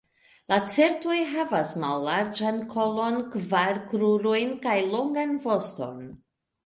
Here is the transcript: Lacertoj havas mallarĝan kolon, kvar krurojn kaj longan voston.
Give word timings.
Lacertoj 0.51 1.17
havas 1.33 1.73
mallarĝan 1.83 2.57
kolon, 2.73 3.19
kvar 3.35 3.83
krurojn 3.93 4.57
kaj 4.65 4.77
longan 4.97 5.37
voston. 5.45 6.01